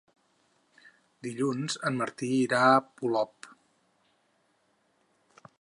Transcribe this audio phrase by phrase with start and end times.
[1.27, 3.51] Dilluns en Martí irà a Polop.